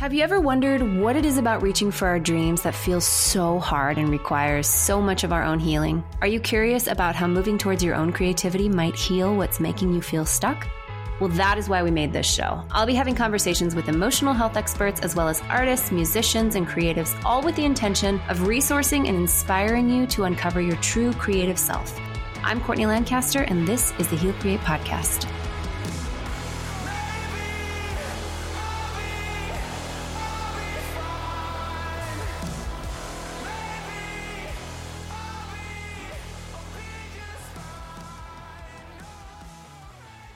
Have 0.00 0.14
you 0.14 0.22
ever 0.22 0.40
wondered 0.40 0.80
what 0.96 1.14
it 1.14 1.26
is 1.26 1.36
about 1.36 1.60
reaching 1.60 1.90
for 1.90 2.08
our 2.08 2.18
dreams 2.18 2.62
that 2.62 2.74
feels 2.74 3.04
so 3.04 3.58
hard 3.58 3.98
and 3.98 4.08
requires 4.08 4.66
so 4.66 4.98
much 4.98 5.24
of 5.24 5.30
our 5.30 5.42
own 5.42 5.58
healing? 5.58 6.02
Are 6.22 6.26
you 6.26 6.40
curious 6.40 6.86
about 6.86 7.14
how 7.14 7.26
moving 7.26 7.58
towards 7.58 7.84
your 7.84 7.94
own 7.94 8.10
creativity 8.10 8.66
might 8.66 8.96
heal 8.96 9.36
what's 9.36 9.60
making 9.60 9.92
you 9.92 10.00
feel 10.00 10.24
stuck? 10.24 10.66
Well, 11.20 11.28
that 11.28 11.58
is 11.58 11.68
why 11.68 11.82
we 11.82 11.90
made 11.90 12.14
this 12.14 12.24
show. 12.24 12.64
I'll 12.70 12.86
be 12.86 12.94
having 12.94 13.14
conversations 13.14 13.74
with 13.74 13.90
emotional 13.90 14.32
health 14.32 14.56
experts 14.56 15.00
as 15.02 15.14
well 15.14 15.28
as 15.28 15.42
artists, 15.50 15.92
musicians, 15.92 16.54
and 16.54 16.66
creatives, 16.66 17.14
all 17.22 17.42
with 17.42 17.56
the 17.56 17.66
intention 17.66 18.22
of 18.30 18.38
resourcing 18.38 19.06
and 19.06 19.18
inspiring 19.18 19.90
you 19.90 20.06
to 20.06 20.24
uncover 20.24 20.62
your 20.62 20.76
true 20.76 21.12
creative 21.12 21.58
self. 21.58 21.94
I'm 22.42 22.62
Courtney 22.62 22.86
Lancaster, 22.86 23.42
and 23.42 23.68
this 23.68 23.92
is 23.98 24.08
the 24.08 24.16
Heal 24.16 24.32
Create 24.40 24.60
Podcast. 24.60 25.30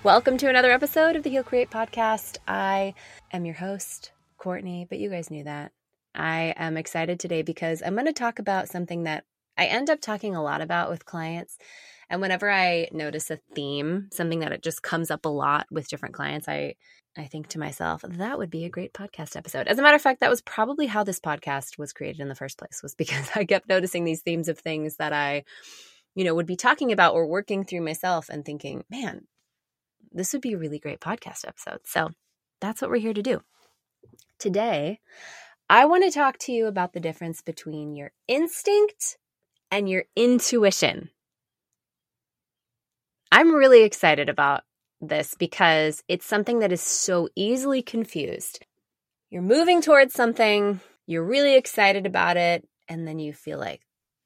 Welcome 0.05 0.37
to 0.37 0.51
another 0.51 0.71
episode 0.71 1.17
of 1.17 1.23
the 1.23 1.31
Heal 1.31 1.43
Create 1.43 1.71
podcast. 1.71 2.37
I 2.47 2.93
am 3.33 3.47
your 3.47 3.55
host, 3.55 4.13
Courtney, 4.37 4.87
but 4.87 4.99
you 4.99 5.09
guys 5.09 5.31
knew 5.31 5.45
that. 5.45 5.73
I 6.15 6.53
am 6.59 6.77
excited 6.77 7.19
today 7.19 7.41
because 7.41 7.83
I'm 7.83 7.95
going 7.95 8.05
to 8.05 8.13
talk 8.13 8.39
about 8.39 8.69
something 8.69 9.05
that 9.05 9.25
I 9.57 9.65
end 9.65 9.89
up 9.89 10.03
talking 10.03 10.37
a 10.37 10.43
lot 10.43 10.61
about 10.61 10.91
with 10.91 11.07
clients. 11.07 11.57
And 12.11 12.21
whenever 12.21 12.51
I 12.51 12.89
notice 12.93 13.31
a 13.31 13.39
theme, 13.55 14.09
something 14.13 14.41
that 14.41 14.53
it 14.53 14.63
just 14.63 14.83
comes 14.83 15.11
up 15.11 15.25
a 15.25 15.31
lot 15.31 15.67
with 15.71 15.89
different 15.89 16.15
clients, 16.15 16.49
I 16.49 16.75
I 17.17 17.25
think 17.25 17.49
to 17.49 17.59
myself, 17.59 18.05
that 18.07 18.37
would 18.37 18.51
be 18.51 18.67
a 18.67 18.71
great 18.71 18.93
podcast 18.93 19.37
episode. 19.37 19.69
As 19.69 19.79
a 19.79 19.83
matter 19.83 19.97
of 19.97 20.03
fact, 20.03 20.21
that 20.21 20.29
was 20.29 20.43
probably 20.43 20.85
how 20.85 21.03
this 21.03 21.19
podcast 21.19 21.79
was 21.79 21.95
created 21.95 22.21
in 22.21 22.29
the 22.29 22.35
first 22.35 22.59
place, 22.59 22.83
was 22.83 22.95
because 22.99 23.31
I 23.35 23.47
kept 23.47 23.71
noticing 23.71 24.05
these 24.05 24.21
themes 24.21 24.51
of 24.51 24.59
things 24.59 24.97
that 24.97 25.15
I, 25.15 25.45
you 26.15 26.25
know, 26.25 26.35
would 26.35 26.45
be 26.45 26.57
talking 26.57 26.93
about 26.93 27.15
or 27.15 27.27
working 27.27 27.65
through 27.65 27.81
myself 27.81 28.29
and 28.29 28.45
thinking, 28.45 28.85
man, 28.91 29.27
this 30.15 30.33
would 30.33 30.43
be 30.43 30.55
a 30.55 30.59
really 30.59 30.79
great 30.79 31.01
podcast 31.01 31.47
episode. 31.47 31.81
So 31.85 32.11
that's 32.61 32.81
what 32.81 32.91
we're 32.91 32.97
here 32.97 33.13
to 33.13 33.23
do. 33.23 33.43
Today, 34.39 35.01
I 35.69 35.85
want 35.87 36.05
to 36.05 36.11
talk 36.11 36.39
to 36.39 36.53
you 36.53 36.67
about 36.67 36.93
the 36.93 37.01
difference 37.01 37.43
between 37.43 37.95
your 37.95 38.13
instinct 38.29 39.19
and 39.71 39.89
your 39.89 40.05
intuition. 40.15 41.11
I'm 43.33 43.53
really 43.55 43.83
excited 43.83 44.29
about 44.29 44.63
this 45.01 45.35
because 45.35 46.03
it's 46.07 46.25
something 46.25 46.61
that 46.61 46.73
is 46.73 46.81
so 46.81 47.29
easily 47.35 47.83
confused. 47.83 48.65
You're 49.31 49.43
moving 49.43 49.83
towards 49.83 50.15
something, 50.15 50.81
you're 51.07 51.25
really 51.25 51.57
excited 51.57 52.07
about 52.07 52.37
it, 52.37 52.67
and 52.89 53.09
then 53.09 53.19
you 53.19 53.33
feel 53.33 53.59
like 53.59 53.81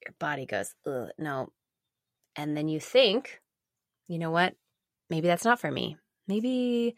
your 0.04 0.14
body 0.18 0.44
goes, 0.44 0.74
no. 1.18 1.48
And 2.36 2.56
then 2.56 2.68
you 2.68 2.78
think, 2.78 3.40
you 4.06 4.18
know 4.18 4.30
what? 4.30 4.54
Maybe 5.10 5.28
that's 5.28 5.44
not 5.44 5.60
for 5.60 5.70
me. 5.70 5.96
Maybe 6.26 6.96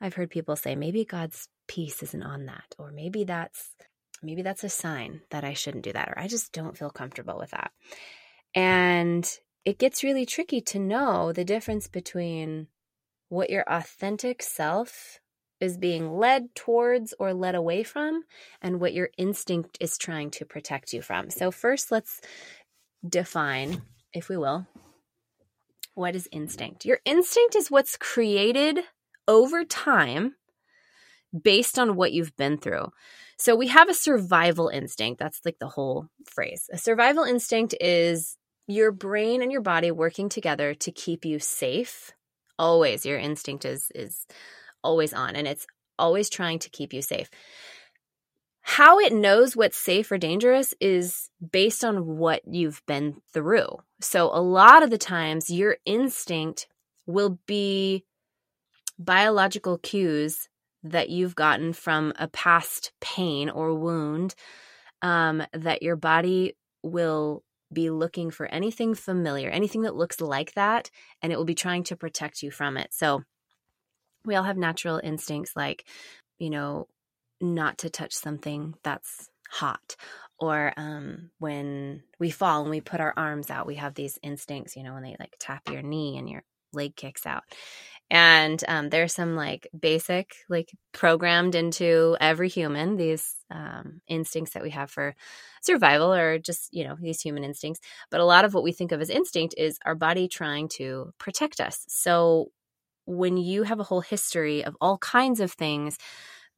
I've 0.00 0.14
heard 0.14 0.30
people 0.30 0.56
say 0.56 0.76
maybe 0.76 1.04
God's 1.04 1.48
peace 1.66 2.02
isn't 2.02 2.22
on 2.22 2.46
that 2.46 2.74
or 2.78 2.90
maybe 2.90 3.24
that's 3.24 3.70
maybe 4.22 4.42
that's 4.42 4.64
a 4.64 4.68
sign 4.68 5.22
that 5.30 5.44
I 5.44 5.54
shouldn't 5.54 5.84
do 5.84 5.92
that 5.92 6.08
or 6.08 6.18
I 6.18 6.28
just 6.28 6.52
don't 6.52 6.76
feel 6.76 6.90
comfortable 6.90 7.38
with 7.38 7.50
that. 7.50 7.72
And 8.54 9.28
it 9.64 9.78
gets 9.78 10.04
really 10.04 10.26
tricky 10.26 10.60
to 10.60 10.78
know 10.78 11.32
the 11.32 11.44
difference 11.44 11.88
between 11.88 12.68
what 13.28 13.50
your 13.50 13.64
authentic 13.66 14.42
self 14.42 15.20
is 15.60 15.78
being 15.78 16.12
led 16.18 16.54
towards 16.54 17.14
or 17.18 17.32
led 17.32 17.54
away 17.54 17.82
from 17.82 18.22
and 18.60 18.80
what 18.80 18.92
your 18.92 19.08
instinct 19.16 19.78
is 19.80 19.96
trying 19.96 20.30
to 20.30 20.44
protect 20.44 20.92
you 20.92 21.00
from. 21.00 21.30
So 21.30 21.50
first 21.50 21.90
let's 21.90 22.20
define, 23.08 23.82
if 24.12 24.28
we 24.28 24.36
will, 24.36 24.66
what 25.94 26.16
is 26.16 26.28
instinct? 26.32 26.84
Your 26.84 27.00
instinct 27.04 27.56
is 27.56 27.70
what's 27.70 27.96
created 27.96 28.80
over 29.26 29.64
time 29.64 30.34
based 31.42 31.78
on 31.78 31.96
what 31.96 32.12
you've 32.12 32.36
been 32.36 32.58
through. 32.58 32.90
So 33.38 33.56
we 33.56 33.68
have 33.68 33.88
a 33.88 33.94
survival 33.94 34.68
instinct. 34.68 35.18
That's 35.18 35.40
like 35.44 35.58
the 35.58 35.68
whole 35.68 36.06
phrase. 36.26 36.68
A 36.72 36.78
survival 36.78 37.24
instinct 37.24 37.74
is 37.80 38.36
your 38.66 38.92
brain 38.92 39.42
and 39.42 39.50
your 39.50 39.60
body 39.60 39.90
working 39.90 40.28
together 40.28 40.74
to 40.74 40.92
keep 40.92 41.24
you 41.24 41.38
safe. 41.38 42.12
Always 42.58 43.04
your 43.04 43.18
instinct 43.18 43.64
is 43.64 43.90
is 43.94 44.26
always 44.82 45.12
on 45.12 45.34
and 45.34 45.48
it's 45.48 45.66
always 45.98 46.30
trying 46.30 46.58
to 46.60 46.70
keep 46.70 46.92
you 46.92 47.02
safe. 47.02 47.30
How 48.66 48.98
it 48.98 49.12
knows 49.12 49.54
what's 49.54 49.76
safe 49.76 50.10
or 50.10 50.16
dangerous 50.16 50.72
is 50.80 51.28
based 51.52 51.84
on 51.84 52.16
what 52.16 52.40
you've 52.46 52.80
been 52.86 53.20
through. 53.30 53.68
So, 54.00 54.30
a 54.32 54.40
lot 54.40 54.82
of 54.82 54.88
the 54.88 54.96
times, 54.96 55.50
your 55.50 55.76
instinct 55.84 56.66
will 57.06 57.38
be 57.46 58.06
biological 58.98 59.76
cues 59.76 60.48
that 60.82 61.10
you've 61.10 61.34
gotten 61.34 61.74
from 61.74 62.14
a 62.18 62.26
past 62.28 62.92
pain 63.02 63.50
or 63.50 63.74
wound 63.74 64.34
um, 65.02 65.42
that 65.52 65.82
your 65.82 65.96
body 65.96 66.56
will 66.82 67.44
be 67.70 67.90
looking 67.90 68.30
for 68.30 68.46
anything 68.46 68.94
familiar, 68.94 69.50
anything 69.50 69.82
that 69.82 69.94
looks 69.94 70.22
like 70.22 70.54
that, 70.54 70.90
and 71.20 71.34
it 71.34 71.36
will 71.36 71.44
be 71.44 71.54
trying 71.54 71.84
to 71.84 71.96
protect 71.96 72.42
you 72.42 72.50
from 72.50 72.78
it. 72.78 72.94
So, 72.94 73.24
we 74.24 74.36
all 74.36 74.44
have 74.44 74.56
natural 74.56 75.02
instincts 75.04 75.52
like, 75.54 75.84
you 76.38 76.48
know, 76.48 76.88
not 77.44 77.78
to 77.78 77.90
touch 77.90 78.12
something 78.12 78.74
that's 78.82 79.28
hot. 79.50 79.96
Or 80.40 80.72
um, 80.76 81.30
when 81.38 82.02
we 82.18 82.30
fall 82.30 82.62
and 82.62 82.70
we 82.70 82.80
put 82.80 83.00
our 83.00 83.14
arms 83.16 83.50
out 83.50 83.68
we 83.68 83.76
have 83.76 83.94
these 83.94 84.18
instincts 84.20 84.74
you 84.74 84.82
know 84.82 84.92
when 84.92 85.04
they 85.04 85.16
like 85.20 85.36
tap 85.38 85.62
your 85.70 85.80
knee 85.80 86.18
and 86.18 86.28
your 86.28 86.42
leg 86.74 86.96
kicks 86.96 87.26
out. 87.26 87.44
And 88.10 88.62
um, 88.68 88.90
there's 88.90 89.14
some 89.14 89.34
like 89.34 89.68
basic 89.78 90.34
like 90.48 90.70
programmed 90.92 91.54
into 91.54 92.16
every 92.20 92.48
human 92.48 92.96
these 92.96 93.34
um, 93.50 94.02
instincts 94.06 94.52
that 94.52 94.62
we 94.62 94.70
have 94.70 94.90
for 94.90 95.14
survival 95.62 96.12
or 96.12 96.38
just 96.38 96.68
you 96.72 96.84
know 96.84 96.96
these 97.00 97.20
human 97.20 97.44
instincts. 97.44 97.80
But 98.10 98.20
a 98.20 98.24
lot 98.26 98.44
of 98.44 98.52
what 98.52 98.64
we 98.64 98.72
think 98.72 98.92
of 98.92 99.00
as 99.00 99.10
instinct 99.10 99.54
is 99.56 99.78
our 99.84 99.94
body 99.94 100.28
trying 100.28 100.68
to 100.76 101.12
protect 101.18 101.60
us. 101.60 101.84
So 101.88 102.50
when 103.06 103.36
you 103.36 103.62
have 103.62 103.80
a 103.80 103.84
whole 103.84 104.00
history 104.00 104.64
of 104.64 104.76
all 104.80 104.98
kinds 104.98 105.40
of 105.40 105.52
things 105.52 105.98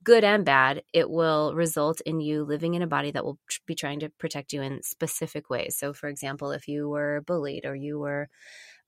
good 0.05 0.25
and 0.25 0.45
bad, 0.45 0.83
it 0.93 1.11
will 1.11 1.55
result 1.55 2.01
in 2.03 2.21
you 2.21 2.45
living 2.45 2.75
in 2.75 2.83
a 2.83 2.87
body 2.87 3.11
that 3.11 3.25
will 3.25 3.39
be 3.67 3.75
trying 3.75 4.01
to 4.01 4.09
protect 4.19 4.53
you 4.53 4.63
in 4.63 4.83
specific 4.83 5.51
ways. 5.51 5.77
So, 5.77 5.93
for 5.93 6.09
example, 6.09 6.53
if 6.53 6.69
you 6.69 6.89
were 6.89 7.23
bullied 7.27 7.65
or 7.65 7.75
you 7.75 7.99
were 7.99 8.29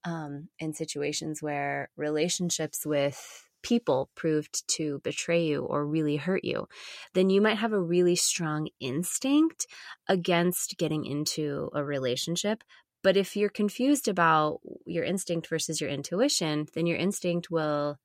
um, 0.05 0.49
in 0.59 0.73
situations 0.73 1.43
where 1.43 1.91
relationships 1.97 2.87
with 2.87 3.49
people 3.63 4.09
proved 4.15 4.67
to 4.69 5.01
betray 5.03 5.45
you 5.45 5.65
or 5.65 5.85
really 5.85 6.17
hurt 6.17 6.45
you, 6.45 6.69
then 7.15 7.31
you 7.31 7.41
might 7.41 7.59
have 7.59 7.73
a 7.73 7.81
really 7.81 8.17
strong 8.17 8.69
instinct 8.81 9.67
against 10.09 10.79
getting 10.79 11.05
into 11.05 11.69
a 11.75 11.85
relationship. 11.85 12.63
But 13.03 13.17
if 13.17 13.37
you're 13.37 13.49
confused 13.49 14.09
about 14.09 14.61
your 14.87 15.05
instinct 15.05 15.49
versus 15.49 15.81
your 15.81 15.91
intuition, 15.91 16.67
then 16.75 16.87
your 16.87 16.99
instinct 16.99 17.51
will 17.51 17.99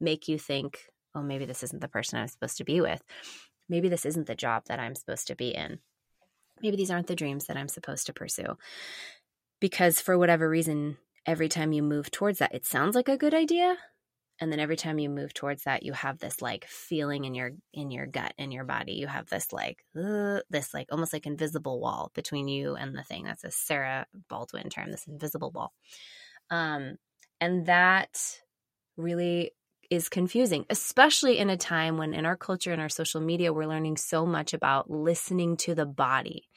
make 0.00 0.28
you 0.28 0.38
think 0.38 0.86
oh, 1.14 1.22
maybe 1.22 1.44
this 1.44 1.62
isn't 1.62 1.80
the 1.80 1.88
person 1.88 2.18
I'm 2.18 2.28
supposed 2.28 2.58
to 2.58 2.64
be 2.64 2.80
with. 2.80 3.02
Maybe 3.68 3.88
this 3.88 4.04
isn't 4.04 4.26
the 4.26 4.34
job 4.34 4.64
that 4.66 4.78
I'm 4.78 4.94
supposed 4.94 5.28
to 5.28 5.36
be 5.36 5.48
in. 5.50 5.78
Maybe 6.62 6.76
these 6.76 6.90
aren't 6.90 7.06
the 7.06 7.16
dreams 7.16 7.46
that 7.46 7.56
I'm 7.56 7.68
supposed 7.68 8.06
to 8.06 8.12
pursue. 8.12 8.56
Because 9.60 10.00
for 10.00 10.18
whatever 10.18 10.48
reason, 10.48 10.98
every 11.26 11.48
time 11.48 11.72
you 11.72 11.82
move 11.82 12.10
towards 12.10 12.38
that, 12.38 12.54
it 12.54 12.66
sounds 12.66 12.94
like 12.94 13.08
a 13.08 13.16
good 13.16 13.34
idea. 13.34 13.76
And 14.40 14.50
then 14.50 14.58
every 14.58 14.76
time 14.76 14.98
you 14.98 15.08
move 15.08 15.32
towards 15.32 15.62
that, 15.62 15.84
you 15.84 15.92
have 15.92 16.18
this 16.18 16.42
like 16.42 16.66
feeling 16.66 17.24
in 17.24 17.34
your 17.34 17.52
in 17.72 17.92
your 17.92 18.06
gut 18.06 18.34
in 18.36 18.50
your 18.50 18.64
body. 18.64 18.94
You 18.94 19.06
have 19.06 19.28
this 19.28 19.52
like 19.52 19.84
uh, 19.96 20.40
this 20.50 20.74
like 20.74 20.88
almost 20.90 21.12
like 21.12 21.26
invisible 21.26 21.80
wall 21.80 22.10
between 22.14 22.48
you 22.48 22.74
and 22.74 22.96
the 22.96 23.04
thing. 23.04 23.24
That's 23.24 23.44
a 23.44 23.52
Sarah 23.52 24.06
Baldwin 24.28 24.70
term. 24.70 24.90
This 24.90 25.06
invisible 25.06 25.52
wall, 25.52 25.72
um, 26.50 26.96
and 27.40 27.66
that 27.66 28.18
really 28.96 29.52
is 29.90 30.08
confusing, 30.08 30.64
especially 30.70 31.38
in 31.38 31.50
a 31.50 31.56
time 31.56 31.96
when 31.96 32.14
in 32.14 32.26
our 32.26 32.36
culture 32.36 32.72
and 32.72 32.80
our 32.80 32.88
social 32.88 33.20
media, 33.20 33.52
we're 33.52 33.66
learning 33.66 33.96
so 33.96 34.26
much 34.26 34.54
about 34.54 34.90
listening 34.90 35.56
to 35.58 35.74
the 35.74 35.86
body. 35.86 36.48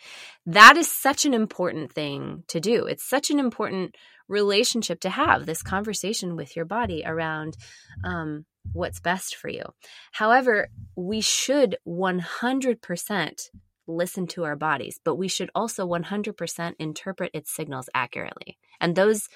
That 0.45 0.77
is 0.77 0.91
such 0.91 1.25
an 1.25 1.33
important 1.33 1.91
thing 1.91 2.43
to 2.47 2.59
do. 2.59 2.85
It's 2.85 3.07
such 3.07 3.29
an 3.29 3.39
important 3.39 3.95
relationship 4.27 4.99
to 5.01 5.09
have 5.09 5.45
this 5.45 5.63
conversation 5.63 6.35
with 6.35 6.55
your 6.55 6.65
body 6.65 7.03
around 7.05 7.57
um, 8.03 8.45
what's 8.73 8.99
best 8.99 9.35
for 9.35 9.49
you. 9.49 9.63
However, 10.11 10.67
we 10.95 11.21
should 11.21 11.77
100% 11.87 13.49
listen 13.87 14.27
to 14.27 14.43
our 14.43 14.55
bodies, 14.55 14.99
but 15.03 15.15
we 15.15 15.27
should 15.27 15.49
also 15.55 15.87
100% 15.87 16.73
interpret 16.77 17.31
its 17.33 17.55
signals 17.55 17.89
accurately. 17.93 18.57
And 18.81 18.95
those 18.95 19.29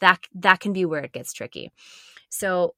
that 0.00 0.20
that 0.34 0.60
can 0.60 0.72
be 0.72 0.84
where 0.84 1.04
it 1.04 1.12
gets 1.12 1.32
tricky. 1.32 1.70
So 2.28 2.74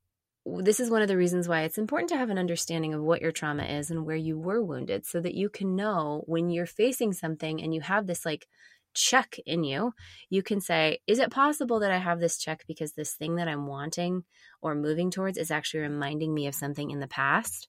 this 0.47 0.79
is 0.79 0.91
one 0.91 1.03
of 1.03 1.09
the 1.09 1.17
reasons 1.17 1.49
why 1.49 1.63
it's 1.63 1.79
important 1.79 2.09
to 2.11 2.17
have 2.17 2.31
an 2.31 2.39
understanding 2.39 2.95
of 2.95 3.03
what 3.03 3.21
your 3.21 3.33
trauma 3.33 3.65
is 3.65 3.91
and 3.91 4.07
where 4.07 4.17
you 4.17 4.39
were 4.39 4.63
wounded 4.63 5.05
so 5.05 5.21
that 5.21 5.35
you 5.35 5.49
can 5.49 5.75
know 5.75 6.23
when 6.27 6.51
you're 6.51 6.67
facing 6.67 7.13
something 7.13 7.61
and 7.61 7.75
you 7.75 7.81
have 7.81 8.07
this 8.07 8.25
like 8.25 8.47
check 8.95 9.37
in 9.45 9.65
you, 9.65 9.93
you 10.31 10.43
can 10.43 10.61
say, 10.61 11.01
Is 11.07 11.19
it 11.19 11.31
possible 11.31 11.81
that 11.81 11.91
I 11.91 11.99
have 11.99 12.21
this 12.21 12.39
check 12.39 12.65
because 12.67 12.93
this 12.93 13.15
thing 13.15 13.37
that 13.37 13.49
I'm 13.49 13.67
wanting 13.67 14.25
or 14.63 14.75
moving 14.75 15.11
towards 15.11 15.37
is 15.37 15.51
actually 15.51 15.81
reminding 15.81 16.33
me 16.33 16.47
of 16.47 16.55
something 16.55 16.91
in 16.91 17.01
the 17.01 17.09
past? 17.09 17.69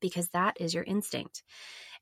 Because 0.00 0.28
that 0.30 0.56
is 0.60 0.74
your 0.74 0.84
instinct. 0.84 1.42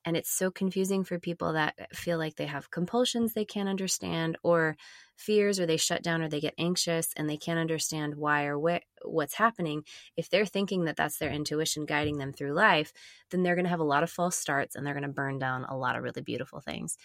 And 0.08 0.16
it's 0.16 0.30
so 0.30 0.50
confusing 0.50 1.04
for 1.04 1.18
people 1.18 1.52
that 1.52 1.94
feel 1.94 2.16
like 2.16 2.36
they 2.36 2.46
have 2.46 2.70
compulsions 2.70 3.34
they 3.34 3.44
can't 3.44 3.68
understand, 3.68 4.38
or 4.42 4.78
fears, 5.16 5.60
or 5.60 5.66
they 5.66 5.76
shut 5.76 6.02
down, 6.02 6.22
or 6.22 6.30
they 6.30 6.40
get 6.40 6.54
anxious 6.56 7.12
and 7.14 7.28
they 7.28 7.36
can't 7.36 7.58
understand 7.58 8.14
why 8.14 8.46
or 8.46 8.58
what, 8.58 8.84
what's 9.04 9.34
happening. 9.34 9.82
If 10.16 10.30
they're 10.30 10.46
thinking 10.46 10.86
that 10.86 10.96
that's 10.96 11.18
their 11.18 11.30
intuition 11.30 11.84
guiding 11.84 12.16
them 12.16 12.32
through 12.32 12.54
life, 12.54 12.94
then 13.30 13.42
they're 13.42 13.54
going 13.54 13.66
to 13.66 13.70
have 13.70 13.80
a 13.80 13.84
lot 13.84 14.02
of 14.02 14.08
false 14.08 14.38
starts 14.38 14.76
and 14.76 14.86
they're 14.86 14.94
going 14.94 15.02
to 15.02 15.10
burn 15.10 15.38
down 15.38 15.64
a 15.64 15.76
lot 15.76 15.94
of 15.94 16.02
really 16.02 16.22
beautiful 16.22 16.60
things. 16.60 16.96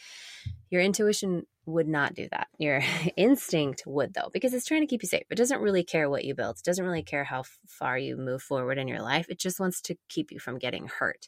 Your 0.70 0.80
intuition 0.82 1.46
would 1.66 1.90
not 1.90 2.14
do 2.14 2.30
that. 2.32 2.48
Your 2.58 2.84
instinct 3.18 3.84
would, 3.86 4.14
though, 4.14 4.30
because 4.32 4.54
it's 4.54 4.66
trying 4.66 4.84
to 4.84 4.88
keep 4.88 5.04
you 5.04 5.10
safe. 5.10 5.26
It 5.30 5.36
doesn't 5.36 5.60
really 5.60 5.84
care 5.84 6.10
what 6.10 6.24
you 6.24 6.36
build, 6.36 6.56
it 6.60 6.64
doesn't 6.64 6.86
really 6.86 7.04
care 7.04 7.26
how 7.26 7.44
far 7.68 7.98
you 7.98 8.16
move 8.16 8.42
forward 8.42 8.78
in 8.78 8.88
your 8.88 9.02
life. 9.02 9.26
It 9.28 9.40
just 9.40 9.60
wants 9.60 9.82
to 9.82 9.98
keep 10.08 10.32
you 10.32 10.40
from 10.40 10.58
getting 10.58 10.88
hurt. 10.88 11.28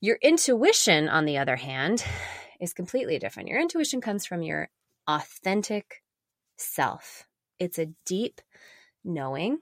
Your 0.00 0.18
intuition, 0.22 1.08
on 1.08 1.26
the 1.26 1.38
other 1.38 1.56
hand, 1.56 2.04
is 2.58 2.72
completely 2.72 3.18
different. 3.18 3.48
Your 3.48 3.60
intuition 3.60 4.00
comes 4.00 4.24
from 4.24 4.42
your 4.42 4.70
authentic 5.06 6.02
self, 6.56 7.26
it's 7.58 7.78
a 7.78 7.90
deep 8.06 8.40
knowing 9.04 9.58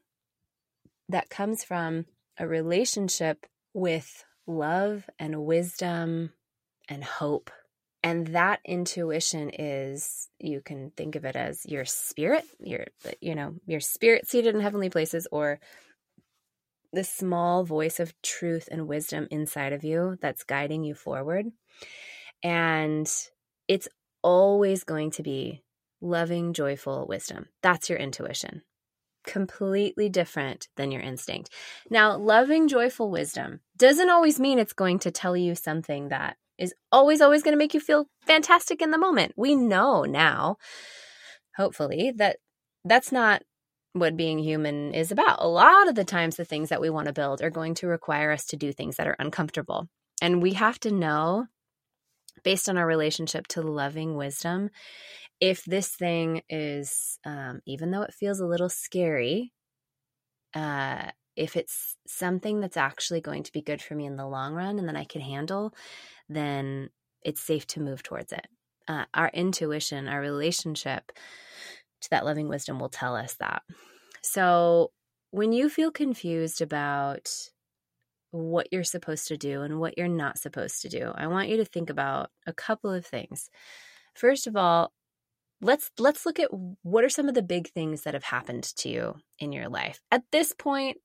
that 1.09 1.31
comes 1.31 1.65
from 1.65 2.07
a 2.39 2.47
relationship 2.47 3.47
with 3.73 4.25
love 4.47 5.09
and 5.19 5.45
wisdom 5.45 6.33
and 6.89 7.03
hope. 7.03 7.51
And 8.03 8.29
that 8.29 8.61
intuition 8.65 9.51
is, 9.51 10.29
you 10.39 10.61
can 10.61 10.93
think 10.97 11.17
of 11.17 11.25
it 11.25 11.35
as 11.35 11.67
your 11.67 11.85
spirit, 11.85 12.45
your, 12.61 12.87
you 13.21 13.35
know, 13.35 13.55
your 13.67 13.81
spirit 13.81 14.29
seated 14.29 14.55
in 14.55 14.61
heavenly 14.61 14.91
places, 14.91 15.27
or 15.33 15.59
the 16.93 17.05
small 17.05 17.65
voice 17.65 18.01
of 18.01 18.15
truth 18.23 18.69
and 18.71 18.89
wisdom 18.89 19.29
inside 19.31 19.73
of 19.73 19.85
you 19.85 20.17
that's 20.21 20.45
guiding 20.45 20.85
you 20.85 20.95
forward. 20.95 21.47
And 22.43 23.11
it's 23.67 23.89
always 24.23 24.85
going 24.85 25.11
to 25.13 25.23
be 25.23 25.63
loving, 26.01 26.53
joyful 26.53 27.07
wisdom. 27.07 27.47
That's 27.63 27.91
your 27.91 27.99
intuition. 27.99 28.63
Completely 29.27 30.09
different 30.09 30.69
than 30.77 30.91
your 30.91 31.03
instinct. 31.03 31.51
Now, 31.91 32.17
loving, 32.17 32.69
joyful 32.69 33.11
wisdom 33.11 33.61
doesn't 33.77 34.11
always 34.11 34.41
mean 34.41 34.59
it's 34.59 34.73
going 34.73 34.99
to 35.01 35.11
tell 35.11 35.37
you 35.37 35.55
something 35.55 36.09
that 36.09 36.37
is 36.57 36.75
always, 36.91 37.21
always 37.21 37.43
going 37.43 37.53
to 37.53 37.59
make 37.59 37.75
you 37.75 37.81
feel 37.81 38.07
fantastic 38.27 38.81
in 38.81 38.91
the 38.91 38.99
moment. 38.99 39.35
We 39.37 39.55
know 39.55 40.05
now, 40.05 40.57
hopefully, 41.57 42.13
that 42.17 42.39
that's 42.85 43.13
not 43.13 43.43
what 43.99 44.17
being 44.17 44.39
human 44.39 44.95
is 44.95 45.13
about. 45.13 45.39
A 45.41 45.49
lot 45.49 45.89
of 45.89 45.95
the 45.95 46.05
times, 46.05 46.37
the 46.37 46.45
things 46.45 46.69
that 46.69 46.81
we 46.81 46.91
want 46.91 47.07
to 47.07 47.13
build 47.13 47.43
are 47.43 47.51
going 47.51 47.75
to 47.75 47.87
require 47.87 48.31
us 48.33 48.47
to 48.47 48.57
do 48.57 48.73
things 48.73 48.97
that 48.97 49.07
are 49.07 49.17
uncomfortable. 49.19 49.89
And 50.21 50.43
we 50.43 50.55
have 50.55 50.81
to 50.81 50.91
know, 50.91 51.47
based 52.43 52.69
on 52.69 52.77
our 52.77 52.87
relationship 52.87 53.47
to 53.49 53.63
loving 53.63 54.17
wisdom, 54.17 54.71
if 55.41 55.65
this 55.65 55.89
thing 55.89 56.43
is, 56.49 57.19
um, 57.25 57.61
even 57.67 57.91
though 57.91 58.03
it 58.03 58.15
feels 58.15 58.41
a 58.41 58.47
little 58.47 58.69
scary, 58.69 59.53
uh, 60.55 61.11
if 61.37 61.57
it's 61.57 61.97
something 62.07 62.61
that's 62.61 62.77
actually 62.77 63.21
going 63.21 63.45
to 63.45 63.53
be 63.53 63.63
good 63.63 63.81
for 63.81 63.95
me 63.95 64.07
in 64.07 64.17
the 64.17 64.27
long 64.27 64.55
run 64.55 64.79
and 64.79 64.89
that 64.89 64.97
I 64.97 65.05
can 65.05 65.21
handle, 65.21 65.73
then 66.29 66.91
it's 67.23 67.41
safe 67.41 67.67
to 67.69 67.81
move 67.81 68.03
towards 68.03 68.33
it. 68.33 68.47
Uh, 68.89 69.05
our 69.15 69.31
intuition, 69.33 70.09
our 70.09 70.21
relationship, 70.21 71.13
to 72.01 72.11
that 72.11 72.25
loving 72.25 72.49
wisdom 72.49 72.79
will 72.79 72.89
tell 72.89 73.15
us 73.15 73.35
that. 73.35 73.63
So, 74.23 74.93
when 75.31 75.53
you 75.53 75.69
feel 75.69 75.91
confused 75.91 76.63
about 76.63 77.31
what 78.31 78.69
you're 78.73 78.85
supposed 78.85 79.29
to 79.29 79.37
do 79.37 79.63
and 79.63 79.79
what 79.79 79.97
you're 79.97 80.09
not 80.09 80.39
supposed 80.39 80.83
to 80.83 80.89
do, 80.89 81.13
I 81.15 81.27
want 81.27 81.49
you 81.49 81.59
to 81.59 81.65
think 81.65 81.91
about 81.91 82.31
a 82.47 82.53
couple 82.53 82.93
of 82.93 83.07
things. 83.07 83.51
First 84.15 84.47
of 84.47 84.57
all, 84.57 84.93
let's 85.61 85.91
let's 85.99 86.25
look 86.25 86.39
at 86.39 86.51
what 86.83 87.05
are 87.05 87.09
some 87.09 87.29
of 87.29 87.35
the 87.35 87.43
big 87.43 87.69
things 87.71 88.03
that 88.03 88.15
have 88.15 88.25
happened 88.25 88.65
to 88.77 88.89
you 88.89 89.17
in 89.39 89.53
your 89.53 89.69
life. 89.69 90.01
At 90.11 90.23
this 90.33 90.53
point, 90.53 90.99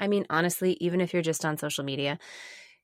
I 0.00 0.08
mean 0.08 0.26
honestly, 0.30 0.76
even 0.80 1.00
if 1.00 1.12
you're 1.12 1.22
just 1.22 1.44
on 1.44 1.58
social 1.58 1.84
media, 1.84 2.18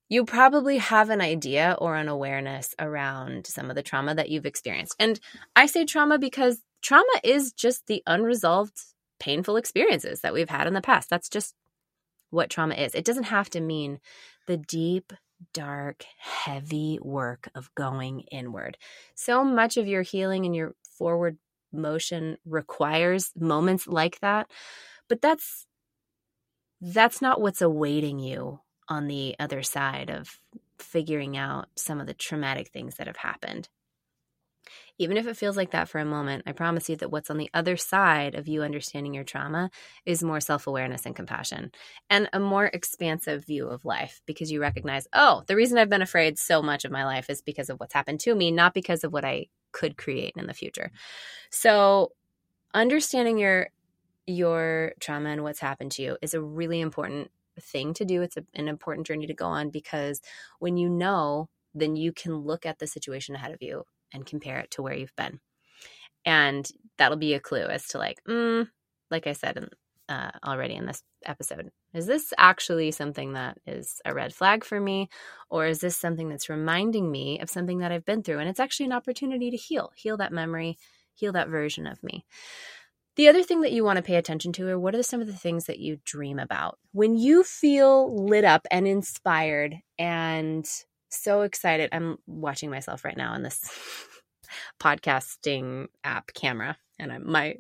you 0.09 0.25
probably 0.25 0.79
have 0.79 1.11
an 1.11 1.21
idea 1.21 1.77
or 1.79 1.97
an 1.97 2.09
awareness 2.09 2.75
around 2.79 3.47
some 3.47 3.71
of 3.71 3.77
the 3.77 3.83
trauma 3.83 4.15
that 4.15 4.29
you've 4.29 4.47
experienced. 4.47 4.95
And 4.99 5.19
I 5.57 5.67
say 5.67 5.85
trauma 5.85 6.19
because 6.19 6.61
trauma 6.83 7.21
is 7.25 7.53
just 7.53 7.87
the 7.87 8.03
unresolved 8.07 8.79
painful 9.23 9.57
experiences 9.57 10.21
that 10.23 10.35
we've 10.35 10.51
had 10.51 10.67
in 10.67 10.75
the 10.75 10.81
past. 10.81 11.09
That's 11.09 11.29
just 11.29 11.55
what 12.31 12.51
trauma 12.51 12.75
is. 12.75 12.93
It 12.93 13.05
doesn't 13.05 13.25
have 13.25 13.49
to 13.51 13.61
mean 13.61 14.01
the 14.49 14.57
deep, 14.57 15.13
dark, 15.55 16.05
heavy 16.19 16.99
work 17.01 17.49
of 17.55 17.73
going 17.77 18.25
inward. 18.33 18.77
So 19.15 19.45
much 19.45 19.77
of 19.77 19.87
your 19.87 20.03
healing 20.03 20.45
and 20.45 20.57
your 20.57 20.75
forward 20.99 21.39
motion 21.73 22.37
requires 22.45 23.31
moments 23.39 23.87
like 23.87 24.19
that, 24.21 24.51
but 25.09 25.23
that's 25.23 25.67
that's 26.81 27.23
not 27.23 27.41
what's 27.41 27.63
awaiting 27.63 28.19
you 28.19 28.59
on 28.89 29.07
the 29.07 29.37
other 29.39 29.63
side 29.63 30.11
of 30.11 30.41
figuring 30.79 31.37
out 31.37 31.69
some 31.77 32.01
of 32.01 32.09
the 32.09 32.15
traumatic 32.15 32.71
things 32.71 32.97
that 32.97 33.07
have 33.07 33.19
happened. 33.19 33.69
Even 34.99 35.17
if 35.17 35.27
it 35.27 35.37
feels 35.37 35.57
like 35.57 35.71
that 35.73 35.89
for 35.89 35.99
a 35.99 36.05
moment, 36.05 36.45
I 36.47 36.53
promise 36.53 36.89
you 36.89 36.97
that 36.97 37.11
what's 37.11 37.31
on 37.31 37.39
the 37.39 37.51
other 37.55 37.77
side 37.77 38.35
of 38.35 38.47
you 38.47 38.63
understanding 38.63 39.15
your 39.15 39.25
trauma 39.25 39.71
is 40.05 40.23
more 40.23 40.41
self 40.41 40.67
awareness 40.67 41.07
and 41.07 41.17
compassion 41.17 41.73
and 42.11 42.29
a 42.33 42.39
more 42.39 42.67
expansive 42.67 43.45
view 43.45 43.67
of 43.69 43.85
life 43.85 44.21
because 44.27 44.53
you 44.53 44.61
recognize, 44.61 45.09
oh, 45.13 45.43
the 45.47 45.57
reason 45.57 45.79
I've 45.79 45.89
been 45.89 46.03
afraid 46.03 46.39
so 46.39 46.63
much 46.63 46.85
of 46.85 46.93
my 46.93 47.05
life 47.05 47.31
is 47.31 47.43
because 47.43 47.71
of 47.71 47.81
what's 47.81 47.95
happened 47.95 48.21
to 48.21 48.35
me, 48.35 48.51
not 48.51 48.75
because 48.75 49.03
of 49.05 49.13
what 49.13 49.25
I 49.25 49.47
could 49.73 49.97
create 49.97 50.35
in 50.37 50.47
the 50.47 50.55
future. 50.55 50.91
So, 51.51 52.13
understanding 52.75 53.39
your 53.39 53.69
your 54.27 54.93
trauma 55.01 55.31
and 55.31 55.43
what's 55.43 55.61
happened 55.61 55.93
to 55.93 56.03
you 56.03 56.17
is 56.23 56.35
a 56.35 56.41
really 56.43 56.81
important 56.81 57.31
thing 57.61 57.95
to 57.95 58.05
do. 58.05 58.23
It's 58.23 58.37
a, 58.37 58.45
an 58.55 58.69
important 58.69 59.07
journey 59.07 59.27
to 59.27 59.35
go 59.35 59.47
on 59.47 59.71
because 59.71 60.21
when 60.59 60.77
you 60.77 60.89
know, 60.89 61.49
then 61.75 61.97
you 61.97 62.13
can 62.13 62.37
look 62.37 62.67
at 62.67 62.79
the 62.79 62.87
situation 62.87 63.35
ahead 63.35 63.53
of 63.53 63.63
you 63.63 63.85
and 64.13 64.27
compare 64.27 64.59
it 64.59 64.71
to 64.73 64.83
where 64.83 64.95
you've 64.95 65.17
been. 65.17 65.41
And 66.25 66.69
that'll 66.99 67.17
be 67.17 67.35
a 67.35 67.41
clue 67.41 67.65
as 67.65 67.87
to 67.89 67.99
like, 67.99 68.19
mm, 68.29 68.69
like 69.11 69.27
I 69.27 69.33
said 69.33 69.57
in, 69.57 69.69
uh, 70.09 70.31
already 70.45 70.75
in 70.75 70.87
this 70.87 71.03
episode, 71.25 71.71
is 71.95 72.07
this 72.07 72.33
actually 72.39 72.91
something 72.91 73.33
that 73.33 73.59
is 73.67 74.01
a 74.05 74.15
red 74.15 74.35
flag 74.35 74.65
for 74.65 74.81
me? 74.81 75.09
Or 75.51 75.67
is 75.67 75.81
this 75.81 75.97
something 75.97 76.29
that's 76.29 76.49
reminding 76.49 77.11
me 77.11 77.41
of 77.41 77.51
something 77.51 77.79
that 77.79 77.93
I've 77.93 78.05
been 78.05 78.23
through? 78.23 78.39
And 78.39 78.49
it's 78.49 78.61
actually 78.61 78.87
an 78.87 78.93
opportunity 78.93 79.51
to 79.51 79.57
heal, 79.57 79.91
heal 79.97 80.17
that 80.19 80.33
memory, 80.33 80.77
heal 81.15 81.33
that 81.33 81.49
version 81.49 81.87
of 81.87 82.03
me. 82.03 82.25
The 83.17 83.29
other 83.29 83.43
thing 83.43 83.61
that 83.61 83.73
you 83.73 83.85
want 83.85 83.99
to 83.99 84.03
pay 84.03 84.17
attention 84.17 84.53
to 84.55 84.69
are 84.69 84.79
what 84.79 84.95
are 84.95 85.03
some 85.03 85.21
of 85.21 85.27
the 85.27 85.35
things 85.35 85.67
that 85.67 85.79
you 85.79 85.99
dream 86.05 86.39
about? 86.39 86.79
When 86.93 87.15
you 87.15 87.45
feel 87.45 88.27
lit 88.27 88.45
up 88.45 88.67
and 88.71 88.87
inspired 88.87 89.77
and 89.99 90.67
so 91.13 91.43
excited. 91.43 91.91
I'm 91.93 92.19
watching 92.27 92.71
myself 92.71 93.05
right 93.05 93.17
now 93.17 93.35
in 93.35 93.43
this 93.43 93.61
podcasting 94.81 95.87
app 96.05 96.33
camera, 96.35 96.77
and 96.99 97.13
I'm, 97.13 97.31
my 97.31 97.57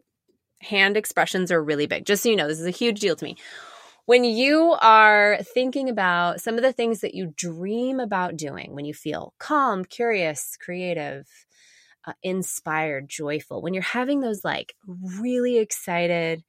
hand 0.61 0.97
expressions 0.97 1.50
are 1.50 1.62
really 1.62 1.87
big. 1.87 2.06
Just 2.06 2.23
so 2.23 2.28
you 2.28 2.37
know, 2.37 2.49
this 2.49 2.61
is 2.61 2.66
a 2.66 2.71
huge 2.71 3.00
deal 3.00 3.16
to 3.16 3.25
me. 3.25 3.37
When 4.06 4.25
you 4.25 4.76
are 4.80 5.38
thinking 5.54 5.88
about 5.88 6.40
some 6.40 6.56
of 6.56 6.62
the 6.62 6.73
things 6.73 7.00
that 7.00 7.14
you 7.14 7.32
dream 7.37 8.00
about 8.00 8.37
doing, 8.37 8.75
when 8.75 8.85
you 8.85 8.94
feel 8.94 9.32
calm, 9.38 9.85
curious, 9.85 10.56
creative, 10.61 11.26
uh, 12.04 12.14
inspired, 12.23 13.09
joyful, 13.09 13.62
when 13.62 13.75
you're 13.75 13.82
having 13.82 14.21
those 14.21 14.44
like 14.44 14.75
really 14.87 15.59
excited, 15.59 16.42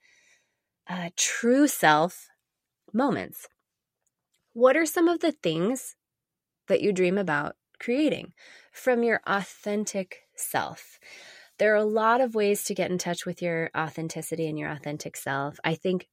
uh, 0.89 1.10
true 1.15 1.67
self 1.67 2.27
moments, 2.91 3.48
what 4.53 4.75
are 4.75 4.86
some 4.86 5.07
of 5.07 5.19
the 5.19 5.31
things 5.31 5.95
that 6.67 6.82
you 6.82 6.91
dream 6.91 7.17
about 7.17 7.55
creating 7.79 8.34
from 8.72 9.03
your 9.03 9.22
authentic 9.25 10.22
self. 10.36 11.00
There 11.60 11.74
are 11.74 11.77
a 11.77 11.84
lot 11.84 12.22
of 12.22 12.36
ways 12.36 12.63
to 12.65 12.75
get 12.75 12.91
in 12.91 12.98
touch 12.98 13.25
with 13.25 13.41
your 13.41 13.70
authenticity 13.77 14.48
and 14.48 14.58
your 14.58 14.70
authentic 14.70 15.15
self. 15.15 15.58
I 15.63 15.75
think 15.75 16.08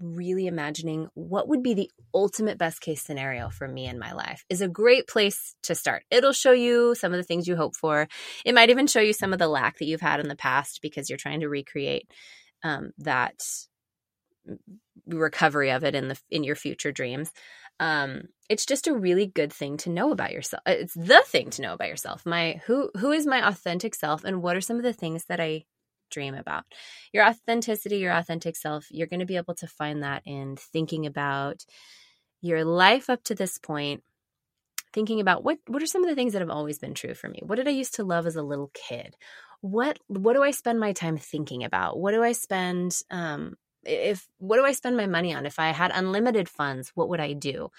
really 0.00 0.46
imagining 0.46 1.08
what 1.14 1.48
would 1.48 1.62
be 1.62 1.74
the 1.74 1.90
ultimate 2.12 2.58
best 2.58 2.80
case 2.80 3.02
scenario 3.02 3.48
for 3.48 3.66
me 3.66 3.86
in 3.86 3.98
my 3.98 4.12
life 4.12 4.44
is 4.50 4.60
a 4.60 4.68
great 4.68 5.06
place 5.06 5.54
to 5.62 5.74
start. 5.74 6.04
It'll 6.10 6.32
show 6.32 6.52
you 6.52 6.94
some 6.94 7.12
of 7.12 7.16
the 7.16 7.24
things 7.24 7.48
you 7.48 7.56
hope 7.56 7.76
for. 7.76 8.08
It 8.44 8.54
might 8.54 8.70
even 8.70 8.86
show 8.86 9.00
you 9.00 9.12
some 9.12 9.32
of 9.32 9.38
the 9.38 9.48
lack 9.48 9.78
that 9.78 9.86
you've 9.86 10.00
had 10.00 10.20
in 10.20 10.28
the 10.28 10.36
past 10.36 10.80
because 10.82 11.08
you're 11.08 11.16
trying 11.16 11.40
to 11.40 11.48
recreate 11.48 12.10
um, 12.62 12.90
that 12.98 13.42
recovery 15.06 15.70
of 15.70 15.84
it 15.84 15.94
in 15.94 16.08
the 16.08 16.18
in 16.30 16.44
your 16.44 16.56
future 16.56 16.92
dreams 16.92 17.32
um 17.80 18.22
it's 18.48 18.66
just 18.66 18.86
a 18.86 18.94
really 18.94 19.26
good 19.26 19.52
thing 19.52 19.76
to 19.76 19.90
know 19.90 20.12
about 20.12 20.32
yourself. 20.32 20.62
It's 20.66 20.94
the 20.94 21.22
thing 21.26 21.50
to 21.50 21.62
know 21.62 21.74
about 21.74 21.88
yourself. 21.88 22.24
My 22.24 22.60
who 22.66 22.90
who 22.96 23.10
is 23.12 23.26
my 23.26 23.46
authentic 23.46 23.94
self 23.94 24.24
and 24.24 24.42
what 24.42 24.56
are 24.56 24.60
some 24.60 24.76
of 24.76 24.82
the 24.84 24.92
things 24.92 25.24
that 25.28 25.40
i 25.40 25.64
dream 26.10 26.34
about? 26.34 26.64
Your 27.12 27.26
authenticity 27.26 27.98
your 27.98 28.12
authentic 28.12 28.56
self 28.56 28.86
you're 28.90 29.08
going 29.08 29.20
to 29.20 29.26
be 29.26 29.36
able 29.36 29.54
to 29.56 29.66
find 29.66 30.02
that 30.02 30.22
in 30.24 30.56
thinking 30.56 31.06
about 31.06 31.64
your 32.42 32.64
life 32.64 33.10
up 33.10 33.22
to 33.24 33.34
this 33.34 33.58
point 33.58 34.02
thinking 34.92 35.20
about 35.20 35.44
what 35.44 35.58
what 35.66 35.82
are 35.82 35.86
some 35.86 36.02
of 36.02 36.08
the 36.08 36.14
things 36.14 36.32
that 36.32 36.40
have 36.40 36.50
always 36.50 36.78
been 36.78 36.94
true 36.94 37.14
for 37.14 37.28
me? 37.28 37.40
What 37.44 37.56
did 37.56 37.68
i 37.68 37.72
used 37.72 37.94
to 37.96 38.04
love 38.04 38.26
as 38.26 38.36
a 38.36 38.42
little 38.42 38.70
kid? 38.72 39.14
What 39.60 39.98
what 40.06 40.34
do 40.34 40.42
i 40.42 40.50
spend 40.52 40.80
my 40.80 40.92
time 40.92 41.18
thinking 41.18 41.64
about? 41.64 41.98
What 41.98 42.12
do 42.12 42.22
i 42.22 42.32
spend 42.32 42.98
um 43.10 43.56
if 43.86 44.28
what 44.38 44.56
do 44.56 44.64
I 44.64 44.72
spend 44.72 44.96
my 44.96 45.06
money 45.06 45.34
on? 45.34 45.46
If 45.46 45.58
I 45.58 45.68
had 45.70 45.92
unlimited 45.94 46.48
funds, 46.48 46.92
what 46.94 47.08
would 47.08 47.20
I 47.20 47.32
do? 47.32 47.70